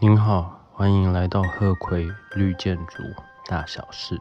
[0.00, 3.02] 您好，欢迎来到鹤葵绿建筑
[3.46, 4.16] 大小事。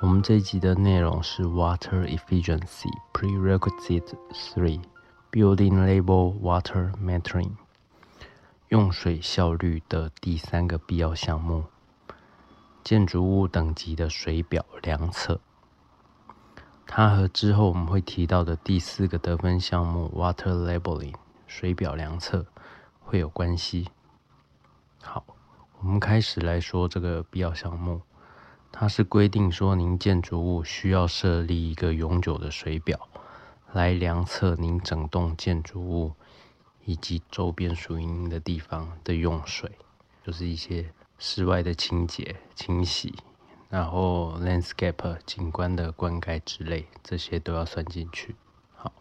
[0.00, 4.80] 我们这一集的内容是 Water Efficiency Prerequisite Three
[5.30, 7.50] Building Label Water Metering
[8.68, 11.64] 用水效率的第三个必要项目——
[12.82, 15.38] 建筑物等级的水表量测。
[16.86, 22.46] 它和之后我们会提到的第四个得分项目 Water Labeling 水表量测
[23.00, 23.88] 会有关系。
[25.02, 25.24] 好，
[25.80, 28.02] 我们开始来说这个必要项目。
[28.70, 33.08] 它是规定说，您建筑物需要设立一个永久的水表，
[33.72, 36.12] 来量测您整栋建筑物
[36.84, 39.70] 以及周边属于您的地方的用水，
[40.24, 43.14] 就是一些室外的清洁、清洗。
[43.70, 48.34] 然后，landscape 景观的灌溉之类，这些都要算进去。
[48.74, 48.92] 好，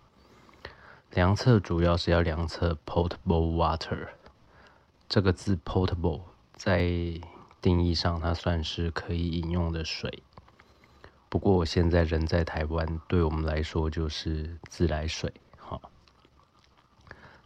[1.12, 4.08] 量测主要是要量测 potable water。
[5.10, 6.22] 这个字 portable，
[6.54, 6.82] 在
[7.62, 10.22] 定义上，它算是可以饮用的水。
[11.30, 15.34] 不过我现在人在台湾，对我们来说就是自来水。
[15.58, 15.82] 好，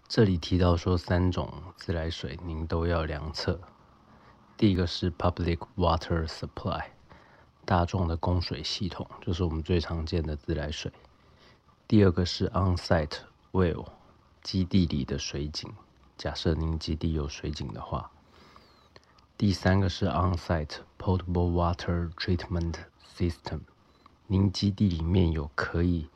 [0.08, 3.60] 这里提到说三种自来水，您都要量测。
[4.58, 6.84] 第一个是 public water supply。
[7.64, 10.92] 大众的供水系统就是我们最常见的自来水。
[11.88, 13.20] 第二个是 on-site
[13.52, 13.86] well，
[14.42, 15.72] 基地里的水井。
[16.22, 18.12] 假设您基地有水井的话。
[19.40, 22.76] 第三个是 on-site portable water treatment
[23.18, 23.62] system，
[24.28, 26.10] 您基地里面有可以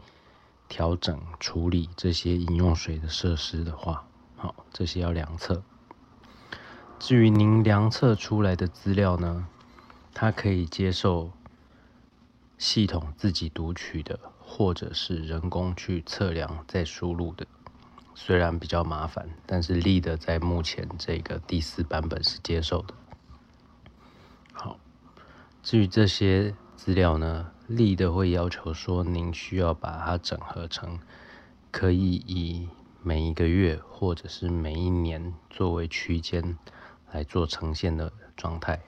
[0.70, 5.64] 调整处理这些饮用水的设施的话，好，这些要量测。
[7.00, 9.48] 至于您量测出来的资料呢？
[10.14, 11.32] 它可以接受
[12.60, 17.48] 系统自己读取的，或者是人工去测量再输入的。
[18.18, 22.94] 虽然比较麻烦，但是 Lead 在目前这个第四版本是接受的。
[24.54, 24.80] 好，
[25.62, 30.98] 至于这些资料呢，Lead 会要求说，您需要把它整合成
[31.72, 32.70] 可以以
[33.04, 36.58] 每一个月或者是每一年作为区间
[37.12, 38.80] 来做呈现的状态。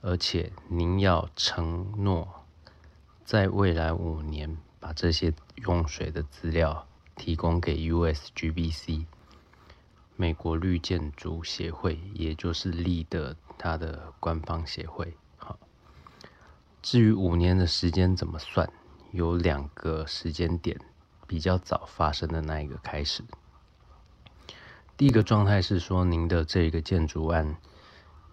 [0.00, 2.26] 而且您要承诺，
[3.24, 9.04] 在未来五年把这些用水的资料提供给 USGBC
[10.16, 15.14] 美国绿建筑协会，也就是 l e d 它的官方协会。
[15.36, 15.58] 好，
[16.82, 18.70] 至于五年的时间怎么算，
[19.10, 20.78] 有两个时间点
[21.26, 23.22] 比较早发生的那一个开始。
[24.96, 27.56] 第一个状态是说，您的这个建筑案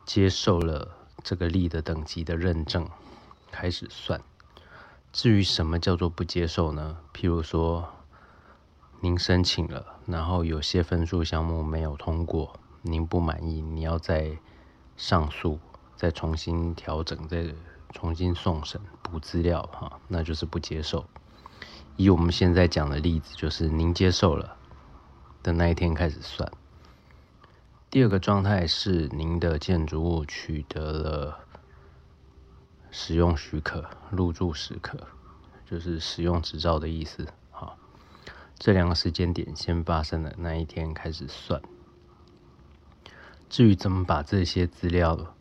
[0.06, 0.96] 接受了。
[1.22, 2.90] 这个力的等级的认证
[3.52, 4.22] 开始算。
[5.12, 6.98] 至于什么叫做不接受呢？
[7.14, 7.94] 譬如说，
[9.02, 14.38] 您申请了，然后有些分数项目没有通过，您不满意，你要再
[14.98, 15.58] 上诉，
[15.96, 17.54] 再重新调整，再
[17.94, 21.06] 重新送审补资料，哈，那就是不接受。
[21.96, 24.58] 以我们现在讲的例子，就是您接受了
[25.42, 26.52] 的那一天开始算。
[27.90, 31.40] 第二个状态是您的建筑物取得了
[32.92, 35.08] 使用许可、入住许可，
[35.66, 37.26] 就是使用执照的意思。
[38.60, 41.62] 这两个时间点先发生的那一天开始算。
[43.50, 45.34] 至于怎么把这些资料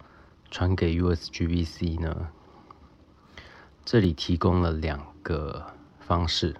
[0.50, 2.28] 传给 USGBC 呢？
[3.84, 6.56] 这里提供了两个方式。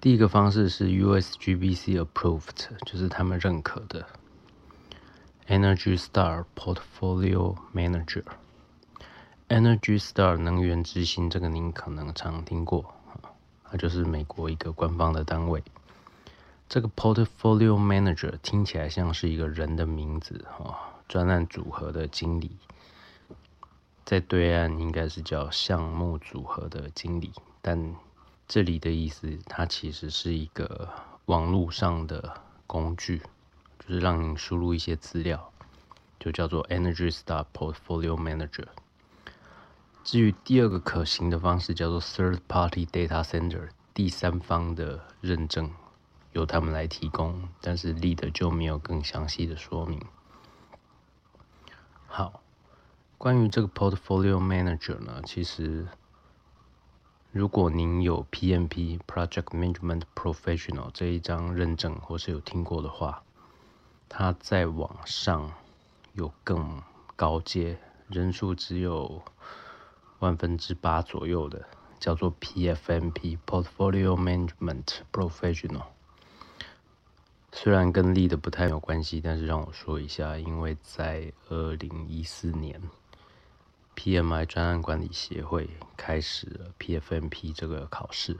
[0.00, 4.06] 第一个方式是 USGBC approved，就是他们认可的
[5.46, 8.24] Energy Star Portfolio Manager。
[9.48, 12.94] Energy Star 能源之星，这个您可能常听过，
[13.70, 15.62] 它就是美国一个官方的单位。
[16.68, 22.50] 这个 Portfolio Manager 听起来像是一个人的名字，哈，专案组合的经理，
[24.04, 27.94] 在对岸应该是叫项目组合的经理，但
[28.46, 30.88] 这里的意思，它其实是一个
[31.26, 33.22] 网络上的工具，
[33.78, 35.52] 就是让你输入一些资料，
[36.20, 38.66] 就叫做 Energy Star Portfolio Manager。
[40.02, 45.70] 至于第二个可行的方式，叫做 Third Party Data Center，第三方的认证
[46.32, 50.00] 由他们来提供，但是 Lead 就没有更详细的说明。
[52.06, 52.42] 好，
[53.18, 55.86] 关于这个 Portfolio Manager 呢，其实。
[57.32, 63.22] 如果您有 PMP Project Management Professional 这一张认证，或是有听过的话，
[64.08, 65.52] 它在网上
[66.14, 66.82] 有更
[67.14, 69.22] 高阶，人数只有
[70.20, 71.66] 万分之八左右的，
[71.98, 75.86] 叫做 PFMP Portfolio Management Professional。
[77.52, 82.80] 虽然跟立的不太有关系，但是让我说一下，因为在二零一四年
[83.96, 88.38] ，PMI 专案管理协会开始了 PFMP 这个考试，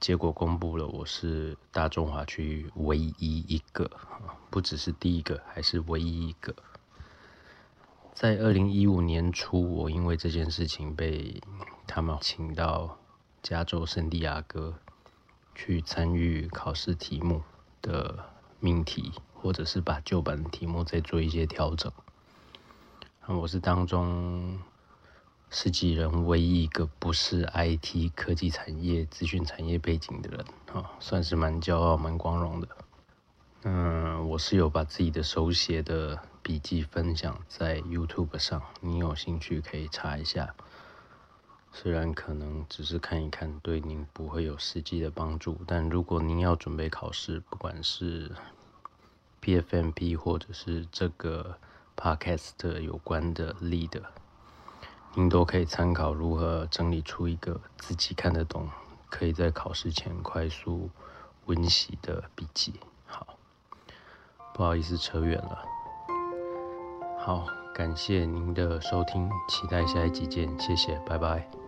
[0.00, 3.90] 结果公布了，我是大中华区唯一一个，
[4.50, 6.54] 不只是第一个，还是唯一一个。
[8.12, 11.40] 在二零一五年初，我因为这件事情被
[11.86, 12.98] 他们请到
[13.42, 14.74] 加州圣地亚哥
[15.54, 17.42] 去参与考试题目。
[17.82, 18.26] 的
[18.60, 21.90] 命题，或者是把旧版的题目再做一些调整。
[23.26, 24.60] 我是当中
[25.50, 32.68] 十几人唯一一个不是 IT 科技产业、资讯产业背景的人，啊，算是蛮骄傲、蛮光荣的。
[33.64, 40.52] 嗯，我是有把自己的手写的笔记分享在 YouTube 上，你有兴趣可以查一下。
[41.72, 48.32] 虽然可能只是看一看，对您不会有实际的帮助，但如果您要准备考试，不管是
[49.40, 51.56] PFMP 或者是这个
[51.96, 54.02] Podcast 有关的 lead，
[55.14, 58.68] 您都可以参考如何整理出一个自己看得懂，
[59.08, 60.90] 可以在考试前快速
[61.46, 62.80] 温习的笔记。
[64.54, 65.64] 不好意思扯远了。
[67.18, 71.61] 好，感谢您的收听，期待下一集见，谢谢，拜拜。